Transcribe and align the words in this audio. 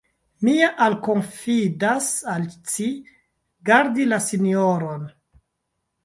Mi 0.47 0.53
alkonfidas 0.85 2.07
al 2.35 2.47
ci, 2.75 2.87
gardi 3.69 4.07
la 4.15 4.19
sinjoron. 4.29 5.05